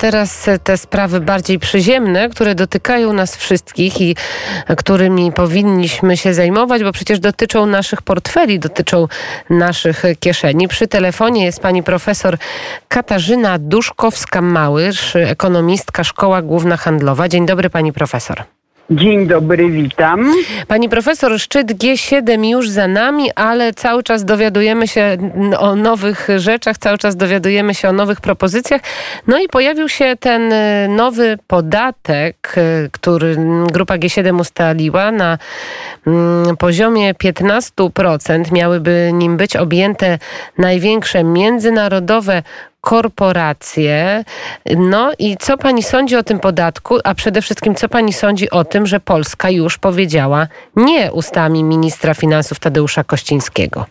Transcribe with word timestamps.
teraz 0.00 0.46
te 0.64 0.78
sprawy 0.78 1.20
bardziej 1.20 1.58
przyziemne, 1.58 2.28
które 2.28 2.54
dotykają 2.54 3.12
nas 3.12 3.36
wszystkich 3.36 4.00
i 4.00 4.16
którymi 4.76 5.32
powinniśmy 5.32 6.16
się 6.16 6.34
zajmować, 6.34 6.82
bo 6.82 6.92
przecież 6.92 7.20
dotyczą 7.20 7.66
naszych 7.66 8.02
portfeli, 8.02 8.58
dotyczą 8.58 9.08
naszych 9.50 10.02
kieszeni. 10.20 10.68
Przy 10.68 10.88
telefonie 10.88 11.44
jest 11.44 11.60
pani 11.60 11.82
profesor 11.82 12.38
Katarzyna 12.88 13.58
Duszkowska-Małysz, 13.58 15.16
ekonomistka 15.16 16.04
Szkoła 16.04 16.42
Główna 16.42 16.76
Handlowa. 16.76 17.28
Dzień 17.28 17.46
dobry 17.46 17.70
pani 17.70 17.92
profesor. 17.92 18.59
Dzień 18.90 19.26
dobry, 19.26 19.70
witam. 19.70 20.32
Pani 20.68 20.88
profesor, 20.88 21.40
szczyt 21.40 21.72
G7 21.72 22.44
już 22.44 22.70
za 22.70 22.88
nami, 22.88 23.30
ale 23.34 23.74
cały 23.74 24.02
czas 24.02 24.24
dowiadujemy 24.24 24.88
się 24.88 25.16
o 25.58 25.76
nowych 25.76 26.28
rzeczach, 26.36 26.78
cały 26.78 26.98
czas 26.98 27.16
dowiadujemy 27.16 27.74
się 27.74 27.88
o 27.88 27.92
nowych 27.92 28.20
propozycjach. 28.20 28.80
No 29.26 29.38
i 29.38 29.48
pojawił 29.48 29.88
się 29.88 30.16
ten 30.20 30.52
e, 30.52 30.88
nowy 30.88 31.38
podatek, 31.46 32.54
e, 32.56 32.88
który 32.92 33.36
grupa 33.72 33.98
G7 33.98 34.40
ustaliła 34.40 35.12
na 35.12 35.38
mm, 36.06 36.56
poziomie 36.56 37.14
15%. 37.14 38.52
Miałyby 38.52 39.10
nim 39.12 39.36
być 39.36 39.56
objęte 39.56 40.18
największe 40.58 41.24
międzynarodowe 41.24 42.42
korporacje. 42.80 44.24
No 44.76 45.10
i 45.18 45.36
co 45.36 45.58
pani 45.58 45.82
sądzi 45.82 46.16
o 46.16 46.22
tym 46.22 46.40
podatku, 46.40 46.98
a 47.04 47.14
przede 47.14 47.42
wszystkim 47.42 47.74
co 47.74 47.88
pani 47.88 48.12
sądzi 48.12 48.50
o 48.50 48.64
tym, 48.64 48.86
że 48.86 49.00
Polska 49.00 49.50
już 49.50 49.78
powiedziała 49.78 50.46
nie 50.76 51.12
ustami 51.12 51.64
ministra 51.64 52.14
finansów 52.14 52.58
Tadeusza 52.58 53.04
Kościńskiego? 53.04 53.86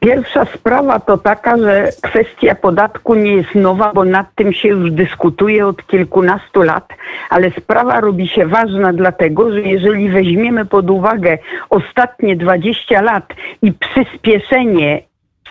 Pierwsza 0.00 0.46
sprawa 0.54 1.00
to 1.00 1.18
taka, 1.18 1.58
że 1.58 1.88
kwestia 2.02 2.54
podatku 2.54 3.14
nie 3.14 3.32
jest 3.32 3.54
nowa, 3.54 3.92
bo 3.94 4.04
nad 4.04 4.26
tym 4.34 4.52
się 4.52 4.68
już 4.68 4.90
dyskutuje 4.90 5.66
od 5.66 5.86
kilkunastu 5.86 6.62
lat, 6.62 6.88
ale 7.30 7.50
sprawa 7.50 8.00
robi 8.00 8.28
się 8.28 8.46
ważna 8.46 8.92
dlatego, 8.92 9.52
że 9.52 9.60
jeżeli 9.60 10.08
weźmiemy 10.08 10.64
pod 10.64 10.90
uwagę 10.90 11.38
ostatnie 11.70 12.36
20 12.36 13.02
lat 13.02 13.34
i 13.62 13.72
przyspieszenie 13.72 15.02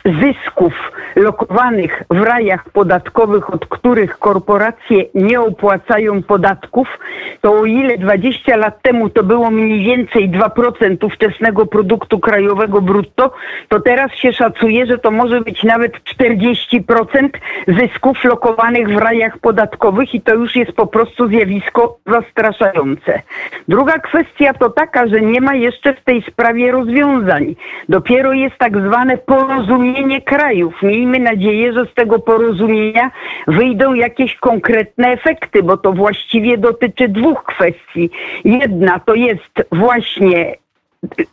zysków 0.06 0.73
lokowanych 1.16 2.04
w 2.09 2.22
rajach 2.22 2.70
podatkowych, 2.70 3.54
od 3.54 3.66
których 3.66 4.20
korporacje 4.20 5.06
nie 5.16 5.42
opłacają 5.42 6.23
podatków, 6.23 6.88
to 7.42 7.52
o 7.60 7.66
ile 7.66 7.98
20 7.98 8.58
lat 8.58 8.82
temu 8.82 9.10
to 9.10 9.23
było 9.23 9.52
mniej 9.52 9.84
więcej 9.84 10.30
2% 10.30 11.06
ówczesnego 11.06 11.66
produktu 11.66 12.20
krajowego 12.20 12.82
brutto, 12.82 13.32
to 13.68 13.80
teraz 13.80 14.12
się 14.12 14.34
szacuje, 14.34 14.86
że 14.86 14.98
to 14.98 15.12
może 15.12 15.42
być 15.42 15.64
nawet 15.64 15.94
40% 16.17 17.30
zysków 17.67 18.23
lokowanych 18.23 18.90
w 18.90 18.98
rajach 18.98 19.38
podatkowych 19.38 20.14
i 20.14 20.22
to 20.22 20.34
już 20.34 20.56
jest 20.56 20.72
po 20.72 20.88
prostu 20.88 21.28
zjawisko 21.28 21.98
zastraszające. 22.06 23.22
Druga 23.67 24.00
kwestia 24.00 24.54
to 24.54 24.70
taka, 24.70 25.08
że 25.08 25.22
nie 25.22 25.42
ma 25.42 25.56
jeszcze 25.56 25.94
w 25.94 26.04
tej 26.04 26.22
sprawie 26.22 26.72
rozwiązań. 26.72 27.56
Dopiero 27.90 28.34
jest 28.34 28.58
tak 28.58 28.78
zwane 28.78 29.17
porozumienie 29.17 29.92
porozumienie 29.94 30.22
krajów. 30.22 30.81
Miejmy 30.83 31.19
nadzieję, 31.19 31.73
że 31.73 31.86
z 31.86 31.94
tego 31.94 32.19
porozumienia 32.19 33.11
wyjdą 33.47 33.94
jakieś 33.94 34.36
konkretne 34.36 35.08
efekty, 35.08 35.63
bo 35.63 35.77
to 35.77 35.94
właściwie 35.94 36.58
dotyczy 36.58 37.09
dwóch 37.09 37.44
kwestii. 37.44 38.09
Jedna 38.45 38.99
to 38.99 39.16
jest 39.16 39.67
właśnie 39.71 40.55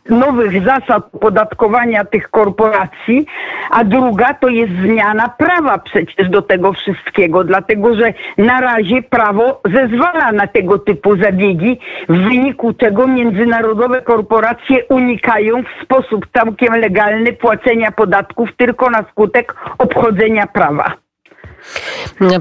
nowych 0.09 0.65
zasad 0.65 1.03
podatkowania 1.21 2.05
tych 2.05 2.29
korporacji, 2.29 3.25
a 3.71 3.83
druga 3.83 4.33
to 4.33 4.47
jest 4.47 4.73
zmiana 4.73 5.29
prawa 5.29 5.77
przecież 5.77 6.29
do 6.29 6.41
tego 6.41 6.73
wszystkiego, 6.73 7.43
dlatego 7.43 7.95
że 7.95 8.13
na 8.37 8.61
razie 8.61 9.03
prawo 9.03 9.61
zezwala 9.65 10.31
na 10.31 10.47
tego 10.47 10.79
typu 10.79 11.17
zabiegi, 11.17 11.79
w 12.09 12.17
wyniku 12.17 12.73
czego 12.73 13.07
międzynarodowe 13.07 14.01
korporacje 14.01 14.85
unikają 14.89 15.63
w 15.63 15.83
sposób 15.83 16.27
całkiem 16.33 16.75
legalny 16.75 17.33
płacenia 17.33 17.91
podatków 17.91 18.49
tylko 18.57 18.89
na 18.89 19.03
skutek 19.11 19.55
obchodzenia 19.77 20.47
prawa. 20.47 20.93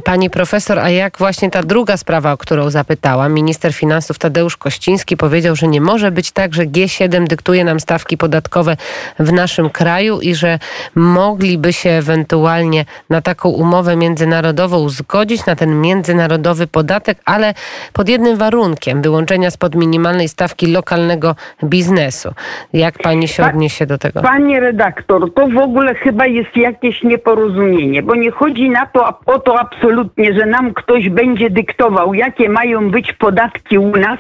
Pani 0.05 0.31
profesor, 0.31 0.79
a 0.79 0.91
jak 0.91 1.19
właśnie 1.19 1.51
ta 1.51 1.63
druga 1.63 1.97
sprawa, 1.97 2.33
o 2.33 2.37
którą 2.37 2.71
zapytałam, 2.71 3.33
minister 3.33 3.73
finansów 3.73 4.19
Tadeusz 4.19 4.57
Kościński 4.57 5.17
powiedział, 5.17 5.57
że 5.57 5.69
nie 5.69 5.81
może 5.81 6.11
być 6.11 6.33
tak, 6.33 6.55
że 6.55 6.63
G7 6.63 7.27
dyktuje 7.27 7.65
nam 7.65 7.81
stawki 7.81 8.17
podatkowe 8.17 8.77
w 9.19 9.33
naszym 9.33 9.71
kraju 9.71 10.21
i 10.21 10.35
że 10.35 10.59
mogliby 10.95 11.73
się 11.73 11.91
ewentualnie 11.91 12.85
na 13.11 13.23
taką 13.23 13.49
umowę 13.49 13.97
międzynarodową 13.97 14.89
zgodzić, 14.89 15.47
na 15.47 15.57
ten 15.57 15.81
międzynarodowy 15.81 16.67
podatek, 16.67 17.19
ale 17.25 17.55
pod 17.93 18.09
jednym 18.09 18.37
warunkiem, 18.37 19.03
wyłączenia 19.03 19.51
spod 19.51 19.75
minimalnej 19.75 20.29
stawki 20.29 20.67
lokalnego 20.67 21.37
biznesu. 21.65 22.35
Jak 22.73 22.99
pani 22.99 23.29
się 23.29 23.45
odniesie 23.45 23.87
do 23.87 23.99
tego? 23.99 24.23
Panie 24.23 24.61
redaktor, 24.61 25.35
to 25.35 25.49
w 25.49 25.59
ogóle 25.59 25.95
chyba 25.95 26.27
jest 26.27 26.57
jakieś 26.57 27.03
nieporozumienie, 27.03 28.03
bo 28.03 28.15
nie 28.15 28.31
chodzi 28.31 28.71
na 28.71 28.87
to, 28.87 29.07
o 29.27 29.39
to 29.39 29.61
absolutnie, 29.61 30.35
że 30.35 30.47
nam 30.47 30.75
ktoś 30.75 31.09
będzie 31.09 31.51
dyktował, 31.51 32.15
jakie 32.15 32.49
mają 32.49 32.91
być 32.91 33.13
podatki 33.13 33.79
u 33.79 33.97
nas, 33.97 34.19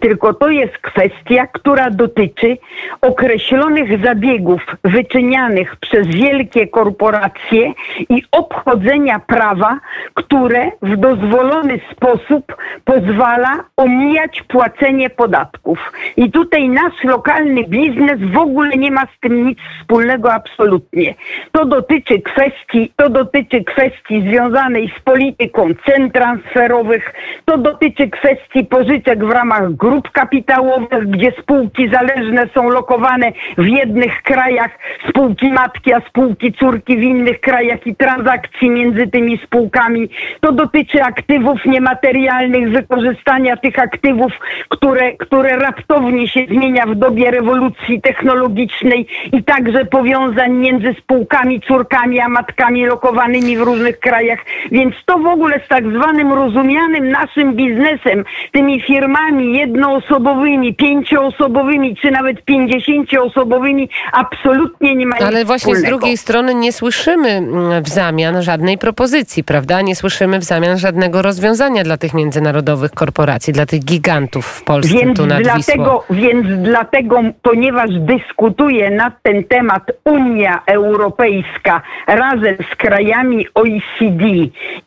tylko 0.00 0.34
to 0.34 0.48
jest 0.48 0.78
kwestia, 0.78 1.46
która 1.46 1.90
dotyczy 1.90 2.56
określonych 3.00 4.04
zabiegów 4.04 4.76
wyczynianych 4.84 5.76
przez 5.76 6.06
wielkie 6.06 6.68
korporacje 6.68 7.72
i 8.08 8.22
obchodzenia 8.32 9.18
prawa, 9.18 9.80
które 10.14 10.70
w 10.82 10.96
dozwolony 10.96 11.80
sposób 11.92 12.56
pozwala 12.84 13.64
omijać 13.76 14.42
płacenie 14.42 15.10
podatków. 15.10 15.92
I 16.16 16.30
tutaj 16.30 16.68
nasz 16.68 17.04
lokalny 17.04 17.64
biznes 17.64 18.20
w 18.20 18.36
ogóle 18.36 18.76
nie 18.76 18.90
ma 18.90 19.02
z 19.02 19.20
tym 19.20 19.46
nic 19.46 19.58
wspólnego 19.80 20.32
absolutnie. 20.32 21.14
To 21.52 21.64
dotyczy 21.64 22.20
kwestii, 22.20 22.92
to 22.96 23.10
dotyczy 23.10 23.64
kwestii 23.64 24.17
związanej 24.22 24.92
z 24.98 25.00
polityką 25.00 25.68
cen 25.86 26.10
transferowych. 26.10 27.14
To 27.44 27.58
dotyczy 27.58 28.10
kwestii 28.10 28.64
pożyczek 28.64 29.24
w 29.24 29.30
ramach 29.30 29.72
grup 29.72 30.10
kapitałowych, 30.10 31.10
gdzie 31.10 31.32
spółki 31.42 31.90
zależne 31.90 32.48
są 32.54 32.68
lokowane 32.68 33.32
w 33.58 33.66
jednych 33.66 34.22
krajach, 34.22 34.70
spółki 35.08 35.52
matki, 35.52 35.92
a 35.92 36.00
spółki 36.00 36.52
córki 36.52 36.96
w 36.96 37.02
innych 37.02 37.40
krajach 37.40 37.86
i 37.86 37.96
transakcji 37.96 38.70
między 38.70 39.06
tymi 39.06 39.38
spółkami. 39.38 40.08
To 40.40 40.52
dotyczy 40.52 41.02
aktywów 41.02 41.64
niematerialnych, 41.64 42.70
wykorzystania 42.70 43.56
tych 43.56 43.78
aktywów, 43.78 44.32
które, 44.68 45.12
które 45.12 45.56
raptownie 45.56 46.28
się 46.28 46.40
zmienia 46.48 46.86
w 46.86 46.94
dobie 46.94 47.30
rewolucji 47.30 48.00
technologicznej 48.00 49.06
i 49.32 49.44
także 49.44 49.84
powiązań 49.84 50.52
między 50.52 50.94
spółkami, 51.00 51.60
córkami, 51.60 52.20
a 52.20 52.28
matkami 52.28 52.86
lokowanymi 52.86 53.56
w 53.56 53.62
różnych 53.62 54.00
krajach 54.00 54.07
krajach, 54.08 54.38
więc 54.70 54.94
to 55.06 55.18
w 55.18 55.26
ogóle 55.26 55.60
z 55.64 55.68
tak 55.68 55.84
zwanym 55.92 56.32
rozumianym 56.32 57.08
naszym 57.08 57.54
biznesem, 57.54 58.24
tymi 58.52 58.80
firmami 58.80 59.58
jednoosobowymi, 59.58 60.74
pięcioosobowymi, 60.74 61.96
czy 61.96 62.10
nawet 62.10 62.44
pięćdziesięcioosobowymi 62.44 63.88
absolutnie 64.12 64.96
nie 64.96 65.06
ma 65.06 65.16
Ale 65.16 65.44
właśnie 65.44 65.74
wspólnego. 65.74 65.86
z 65.86 65.90
drugiej 65.90 66.16
strony 66.16 66.54
nie 66.54 66.72
słyszymy 66.72 67.28
mm, 67.28 67.82
w 67.82 67.88
zamian 67.88 68.42
żadnej 68.42 68.78
propozycji, 68.78 69.44
prawda? 69.44 69.82
Nie 69.82 69.96
słyszymy 69.96 70.38
w 70.38 70.44
zamian 70.44 70.78
żadnego 70.78 71.22
rozwiązania 71.22 71.84
dla 71.84 71.96
tych 71.96 72.14
międzynarodowych 72.14 72.90
korporacji, 72.90 73.52
dla 73.52 73.66
tych 73.66 73.84
gigantów 73.84 74.46
w 74.46 74.64
Polsce 74.64 74.94
więc 74.94 75.16
tu 75.18 75.26
nad 75.26 75.42
dlatego, 75.42 76.04
Wisłą. 76.10 76.28
Więc 76.28 76.46
dlatego, 76.62 77.20
ponieważ 77.42 77.90
dyskutuje 77.90 78.90
na 78.90 79.12
ten 79.22 79.44
temat 79.44 79.82
Unia 80.04 80.62
Europejska 80.66 81.82
razem 82.06 82.56
z 82.72 82.76
krajami 82.76 83.46
OECD, 83.54 83.97
OECD 84.00 84.22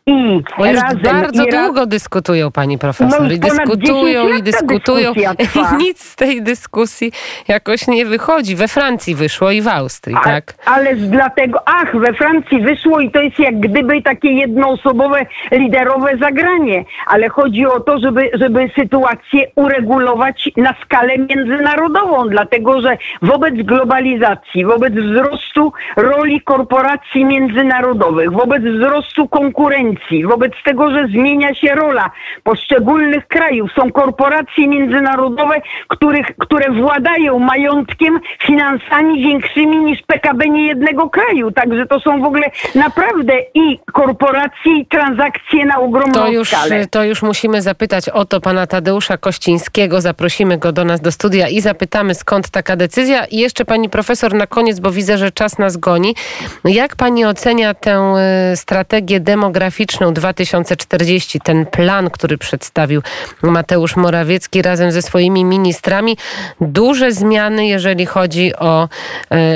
i 0.06 0.42
Bo 0.58 0.66
już 0.66 0.80
razem... 0.80 1.00
bardzo 1.02 1.44
i 1.44 1.50
ra... 1.50 1.64
długo 1.64 1.86
dyskutują, 1.86 2.50
pani 2.50 2.78
profesor. 2.78 3.22
No, 3.22 3.30
I 3.30 3.38
dyskutują, 3.38 4.22
10 4.24 4.40
i 4.40 4.42
dyskutują. 4.42 5.12
I 5.12 5.76
nic 5.84 6.00
z 6.00 6.16
tej 6.16 6.42
dyskusji 6.42 7.12
jakoś 7.48 7.86
nie 7.88 8.06
wychodzi. 8.06 8.56
We 8.56 8.68
Francji 8.68 9.14
wyszło 9.14 9.50
i 9.50 9.62
w 9.62 9.68
Austrii, 9.68 10.16
A, 10.20 10.24
tak? 10.24 10.54
Ależ 10.64 11.00
dlatego, 11.00 11.58
ach, 11.66 11.96
we 11.96 12.12
Francji 12.12 12.60
wyszło 12.60 13.00
i 13.00 13.10
to 13.10 13.20
jest 13.20 13.38
jak 13.38 13.60
gdyby 13.60 14.02
takie 14.02 14.32
jednoosobowe, 14.32 15.26
liderowe 15.52 16.16
zagranie. 16.16 16.84
Ale 17.06 17.28
chodzi 17.28 17.66
o 17.66 17.80
to, 17.80 17.98
żeby, 17.98 18.30
żeby 18.34 18.70
sytuację 18.74 19.50
uregulować 19.56 20.50
na 20.56 20.74
skalę 20.84 21.18
międzynarodową, 21.18 22.28
dlatego 22.28 22.80
że 22.80 22.98
wobec 23.22 23.54
globalizacji, 23.54 24.64
wobec 24.64 24.94
wzrostu 24.94 25.72
roli 25.96 26.40
korporacji 26.40 27.24
międzynarodowych, 27.24 28.32
wobec 28.32 28.62
wzrostu 28.62 29.01
konkurencji, 29.28 30.26
wobec 30.26 30.52
tego, 30.64 30.90
że 30.90 31.06
zmienia 31.08 31.54
się 31.54 31.74
rola 31.74 32.10
poszczególnych 32.44 33.28
krajów. 33.28 33.70
Są 33.72 33.92
korporacje 33.92 34.68
międzynarodowe, 34.68 35.54
których, 35.88 36.26
które 36.38 36.72
władają 36.72 37.38
majątkiem, 37.38 38.20
finansami 38.46 39.22
większymi 39.22 39.76
niż 39.76 40.02
PKB 40.02 40.48
niejednego 40.48 41.10
kraju. 41.10 41.50
Także 41.52 41.86
to 41.86 42.00
są 42.00 42.20
w 42.20 42.24
ogóle 42.24 42.46
naprawdę 42.74 43.32
i 43.54 43.78
korporacje, 43.92 44.76
i 44.76 44.86
transakcje 44.86 45.66
na 45.66 45.80
ogromną 45.80 46.12
To 46.14 46.28
już, 46.28 46.48
skalę. 46.48 46.86
to 46.86 47.04
już 47.04 47.22
musimy 47.22 47.62
zapytać 47.62 48.08
o 48.08 48.24
to 48.24 48.40
pana 48.40 48.66
Tadeusza 48.66 49.16
Kościńskiego. 49.16 50.00
Zaprosimy 50.00 50.58
go 50.58 50.72
do 50.72 50.84
nas 50.84 51.00
do 51.00 51.12
studia 51.12 51.48
i 51.48 51.60
zapytamy, 51.60 52.14
skąd 52.14 52.50
taka 52.50 52.76
decyzja. 52.76 53.24
I 53.24 53.38
jeszcze 53.38 53.64
pani 53.64 53.88
profesor 53.88 54.34
na 54.34 54.46
koniec, 54.46 54.80
bo 54.80 54.90
widzę, 54.90 55.18
że 55.18 55.32
czas 55.32 55.58
nas 55.58 55.76
goni. 55.76 56.14
Jak 56.64 56.96
pani 56.96 57.24
ocenia 57.24 57.74
tę 57.74 58.14
y, 58.52 58.56
strategię 58.82 59.20
demograficzną 59.20 60.12
2040, 60.12 61.40
ten 61.40 61.66
plan, 61.66 62.10
który 62.10 62.38
przedstawił 62.38 63.02
Mateusz 63.42 63.96
Morawiecki 63.96 64.62
razem 64.62 64.92
ze 64.92 65.02
swoimi 65.02 65.44
ministrami? 65.44 66.16
Duże 66.60 67.12
zmiany, 67.12 67.66
jeżeli 67.66 68.06
chodzi 68.06 68.56
o 68.56 68.88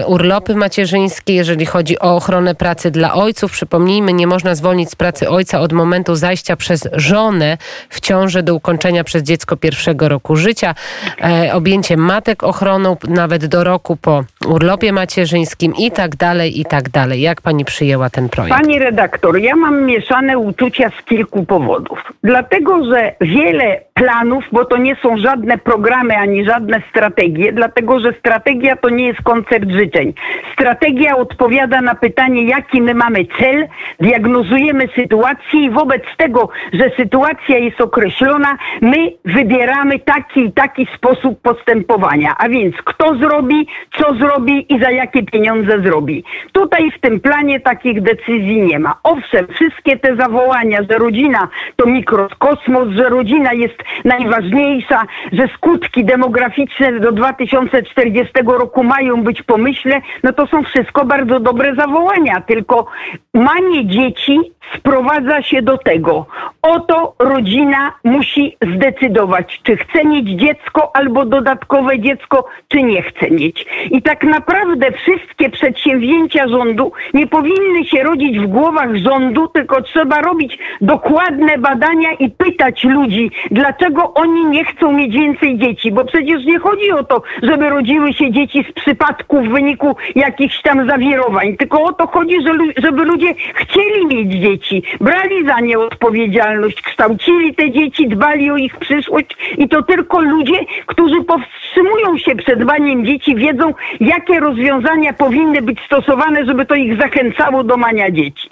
y, 0.01 0.07
urlopy 0.07 0.55
macierzyńskie, 0.55 1.35
jeżeli 1.35 1.67
chodzi 1.67 1.99
o 1.99 2.17
ochronę 2.17 2.55
pracy 2.55 2.91
dla 2.91 3.15
ojców. 3.15 3.53
Przypomnijmy, 3.53 4.13
nie 4.13 4.27
można 4.27 4.55
zwolnić 4.55 4.91
z 4.91 4.97
pracy 4.97 5.29
ojca 5.29 5.61
od 5.61 5.73
momentu 5.73 6.15
zajścia 6.15 6.57
przez 6.57 6.89
żonę 6.93 7.59
w 7.91 8.01
ciąży 8.01 8.43
do 8.43 8.55
ukończenia 8.55 9.05
przez 9.05 9.23
dziecko 9.23 9.57
pierwszego 9.57 10.09
roku 10.09 10.37
życia. 10.37 10.75
E, 11.23 11.55
objęcie 11.55 11.97
matek 11.97 12.45
ochroną 12.45 12.97
nawet 13.09 13.47
do 13.47 13.65
roku 13.65 13.97
po 13.97 14.25
urlopie 14.47 14.93
macierzyńskim 14.93 15.75
i 15.75 15.91
tak 15.91 16.17
dalej, 16.17 16.61
i 16.61 16.65
tak 16.65 16.89
dalej. 16.89 17.21
Jak 17.21 17.41
pani 17.41 17.65
przyjęła 17.65 18.11
ten 18.11 18.29
projekt? 18.29 18.57
Pani 18.59 18.79
redaktor, 18.79 19.16
ja 19.39 19.57
mam 19.57 19.85
mieszane 19.85 20.39
uczucia 20.39 20.91
z 20.91 21.05
kilku 21.05 21.47
powodów. 21.47 22.13
Dlatego, 22.23 22.85
że 22.85 23.15
wiele 23.21 23.81
planów, 23.95 24.45
bo 24.53 24.65
to 24.65 24.77
nie 24.77 24.97
są 24.97 25.19
żadne 25.19 25.59
programy 25.59 26.17
ani 26.17 26.45
żadne 26.45 26.83
strategie, 26.91 27.53
dlatego, 27.53 28.01
że 28.01 28.13
strategia 28.13 28.77
to 28.77 28.89
nie 28.89 29.07
jest 29.07 29.23
koncert 29.23 29.71
życzeń. 29.71 30.15
Strategia 30.53 31.17
odpowiada 31.17 31.81
na 31.81 31.95
pytanie, 31.95 32.45
jaki 32.45 32.83
my 32.83 32.95
mamy 32.95 33.27
cel, 33.41 33.69
diagnozujemy 34.01 34.89
sytuację 34.95 35.61
i 35.61 35.71
wobec 35.71 36.03
tego, 36.17 36.49
że 36.73 36.91
sytuacja 36.97 37.59
jest 37.59 37.81
określona, 37.81 38.59
my 38.81 39.13
wybieramy 39.25 39.99
taki 39.99 40.41
i 40.41 40.53
taki 40.53 40.87
sposób 40.97 41.41
postępowania. 41.41 42.35
A 42.39 42.49
więc 42.49 42.77
kto 42.85 43.15
zrobi, 43.15 43.67
co 43.99 44.15
zrobi 44.15 44.75
i 44.75 44.81
za 44.81 44.91
jakie 44.91 45.23
pieniądze 45.23 45.81
zrobi. 45.81 46.25
Tutaj 46.53 46.91
w 46.91 47.01
tym 47.01 47.21
planie 47.21 47.61
takich 47.61 48.03
decyzji 48.03 48.63
nie 48.63 48.79
ma. 48.79 48.95
Owszem, 49.07 49.47
wszystkie 49.55 49.97
te 49.97 50.17
zawołania, 50.17 50.79
że 50.91 50.99
rodzina 50.99 51.49
to 51.77 51.87
mikrokosmos, 51.87 52.89
że 52.89 53.09
rodzina 53.09 53.53
jest 53.53 53.79
najważniejsza, 54.05 55.03
że 55.33 55.49
skutki 55.55 56.05
demograficzne 56.05 57.01
do 57.01 57.13
2040 57.13 58.33
roku 58.47 58.85
mają 58.85 59.23
być 59.23 59.43
pomyśle, 59.43 60.01
no 60.23 60.33
to 60.33 60.47
są 60.47 60.63
wszystko 60.63 61.05
bardzo 61.05 61.41
dobre 61.41 61.75
zawołania, 61.75 62.41
tylko 62.41 62.87
manie 63.35 63.87
dzieci 63.87 64.41
sprowadza 64.75 65.43
się 65.43 65.63
do 65.63 65.79
tego. 65.79 66.27
Oto 66.63 67.15
rodzina 67.19 67.93
musi 68.05 68.57
zdecydować, 68.75 69.61
czy 69.63 69.77
chce 69.77 70.05
mieć 70.05 70.29
dziecko 70.29 70.97
albo 70.97 71.25
dodatkowe 71.25 71.99
dziecko, 71.99 72.49
czy 72.69 72.83
nie 72.83 73.03
chce 73.03 73.31
mieć. 73.31 73.67
I 73.91 74.03
tak 74.03 74.25
naprawdę 74.25 74.93
wszystkie 74.93 75.51
przedsięwzięcia 75.51 76.49
rządu 76.49 76.93
nie 77.15 77.27
powinny 77.27 77.85
się 77.85 78.03
rodzić 78.03 78.39
w 78.39 78.47
głowach 78.47 78.96
rządu, 78.97 79.49
tylko 79.49 79.83
trzeba 79.83 80.21
robić 80.21 80.59
dokładne 80.81 81.59
badania 81.59 82.13
i 82.13 82.31
pytać 82.31 82.85
ludzi, 82.85 83.31
dlaczego 83.51 84.15
oni 84.15 84.45
nie 84.45 84.65
chcą 84.65 84.93
mieć 84.93 85.15
więcej 85.15 85.59
dzieci. 85.59 85.93
Bo 85.93 86.05
przecież 86.05 86.45
nie 86.45 86.59
chodzi 86.59 86.93
o 86.93 87.05
to, 87.05 87.23
żeby 87.43 87.69
rodziły 87.69 88.13
się 88.13 88.33
dzieci 88.33 88.65
z 88.71 88.73
przypadku 88.73 89.43
w 89.43 89.49
wyniku 89.49 89.97
jakichś 90.15 90.63
tam 90.63 90.89
zawirowań, 90.89 91.57
tylko 91.57 91.83
o 91.83 91.93
to 91.93 92.07
chodzi, 92.07 92.37
żeby 92.77 93.05
ludzie 93.05 93.35
chcieli 93.55 94.07
mieć 94.07 94.33
dzieci, 94.33 94.83
brali 95.01 95.47
za 95.47 95.61
nie 95.61 95.79
odpowiedzialność, 95.79 96.83
kształcili 96.83 97.55
te 97.55 97.71
dzieci, 97.71 98.09
dbali 98.09 98.51
o 98.51 98.57
ich 98.57 98.77
przyszłość 98.77 99.37
i 99.59 99.69
to 99.69 99.83
tylko 99.83 100.21
ludzie, 100.21 100.59
którzy 100.87 101.25
powstrzymują 101.25 102.19
się 102.19 102.35
przed 102.37 102.61
dbaniem 102.61 103.07
dzieci, 103.07 103.37
wiedzą, 103.37 103.75
jakie 104.01 104.41
rozwiązania 104.41 105.13
powinny 105.13 105.63
być 105.63 105.81
stosowane, 105.87 106.45
żeby 106.45 106.67
to 106.67 106.75
ich 106.75 107.01
zachęcało 107.01 107.65
do 107.65 107.77
mania 107.77 108.11
dzieci. 108.11 108.49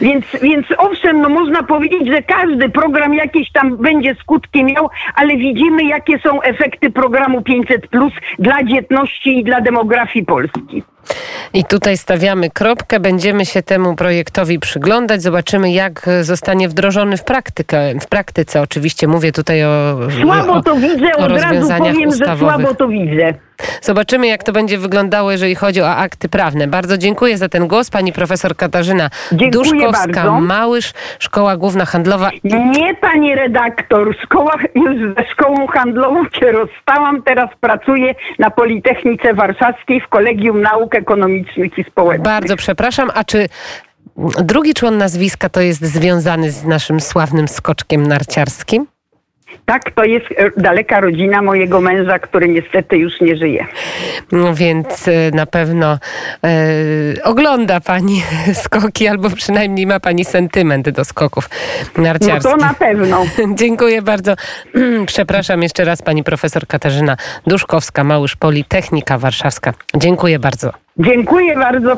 Więc, 0.00 0.24
więc 0.42 0.66
owszem, 0.78 1.20
no 1.20 1.28
można 1.28 1.62
powiedzieć, 1.62 2.08
że 2.08 2.22
każdy 2.22 2.68
program 2.68 3.14
jakiś 3.14 3.52
tam 3.52 3.76
będzie 3.76 4.14
skutki 4.14 4.64
miał, 4.64 4.88
ale 5.14 5.36
widzimy, 5.36 5.84
jakie 5.84 6.18
są 6.18 6.42
efekty 6.42 6.90
programu 6.90 7.42
500 7.42 7.86
plus 7.88 8.12
dla 8.38 8.64
dzietności 8.64 9.38
i 9.38 9.44
dla 9.44 9.60
demografii 9.60 10.24
Polski. 10.24 10.82
I 11.54 11.64
tutaj 11.64 11.96
stawiamy 11.96 12.50
kropkę, 12.50 13.00
będziemy 13.00 13.46
się 13.46 13.62
temu 13.62 13.96
projektowi 13.96 14.58
przyglądać, 14.58 15.22
zobaczymy 15.22 15.72
jak 15.72 16.06
zostanie 16.22 16.68
wdrożony 16.68 17.16
w 17.16 17.24
praktykę. 17.24 17.94
W 18.00 18.06
praktyce 18.06 18.60
oczywiście 18.60 19.08
mówię 19.08 19.32
tutaj 19.32 19.64
o 19.64 19.98
Słabo 20.20 20.62
to 20.62 20.74
widzę, 20.76 21.12
od 21.16 21.32
razu 21.32 21.68
powiem, 21.78 21.94
że 22.00 22.06
ustawowych. 22.08 22.56
słabo 22.56 22.74
to 22.74 22.88
widzę. 22.88 23.34
Zobaczymy, 23.82 24.26
jak 24.26 24.42
to 24.42 24.52
będzie 24.52 24.78
wyglądało, 24.78 25.32
jeżeli 25.32 25.54
chodzi 25.54 25.82
o 25.82 25.96
akty 25.96 26.28
prawne. 26.28 26.66
Bardzo 26.66 26.98
dziękuję 26.98 27.38
za 27.38 27.48
ten 27.48 27.68
głos. 27.68 27.90
Pani 27.90 28.12
profesor 28.12 28.56
Katarzyna 28.56 29.10
Dziękuję 29.32 29.50
bardzo. 29.50 29.76
Duszkowska-Małysz, 29.78 30.92
Szkoła 31.18 31.56
Główna 31.56 31.84
Handlowa. 31.84 32.30
Nie, 32.44 32.94
pani 32.94 33.34
redaktor, 33.34 34.16
szkoła, 34.22 34.54
już 34.74 35.14
ze 35.16 35.24
szkołą 35.32 35.66
handlową 35.66 36.24
się 36.40 36.52
rozstałam, 36.52 37.22
teraz 37.22 37.50
pracuję 37.60 38.14
na 38.38 38.50
Politechnice 38.50 39.34
Warszawskiej 39.34 40.00
w 40.00 40.08
Kolegium 40.08 40.62
Nauk 40.62 40.94
Ekonomicznych 40.94 41.78
i 41.78 41.84
Społecznych. 41.84 42.22
Bardzo 42.22 42.56
przepraszam, 42.56 43.10
a 43.14 43.24
czy 43.24 43.48
drugi 44.42 44.74
człon 44.74 44.98
nazwiska 44.98 45.48
to 45.48 45.60
jest 45.60 45.84
związany 45.84 46.50
z 46.50 46.64
naszym 46.64 47.00
sławnym 47.00 47.48
skoczkiem 47.48 48.06
narciarskim? 48.06 48.86
Tak, 49.66 49.90
to 49.90 50.04
jest 50.04 50.26
e, 50.36 50.50
daleka 50.56 51.00
rodzina 51.00 51.42
mojego 51.42 51.80
męża, 51.80 52.18
który 52.18 52.48
niestety 52.48 52.96
już 52.96 53.20
nie 53.20 53.36
żyje. 53.36 53.66
No 54.32 54.54
więc 54.54 55.08
e, 55.08 55.30
na 55.30 55.46
pewno 55.46 55.98
e, 56.44 56.48
ogląda 57.24 57.80
pani 57.80 58.22
skoki, 58.64 59.08
albo 59.08 59.30
przynajmniej 59.30 59.86
ma 59.86 60.00
pani 60.00 60.24
sentyment 60.24 60.88
do 60.90 61.04
skoków 61.04 61.48
No 61.96 62.02
narciarskich. 62.02 62.52
to 62.52 62.56
na 62.56 62.74
pewno. 62.74 63.26
Dziękuję 63.54 64.02
bardzo. 64.02 64.34
Przepraszam 65.06 65.62
jeszcze 65.62 65.84
raz 65.84 66.02
pani 66.02 66.24
profesor 66.24 66.66
Katarzyna 66.66 67.16
Duszkowska, 67.46 68.04
Małysz 68.04 68.36
Politechnika 68.36 69.18
Warszawska. 69.18 69.72
Dziękuję 69.96 70.38
bardzo. 70.38 70.72
Dziękuję 70.98 71.54
bardzo. 71.56 71.96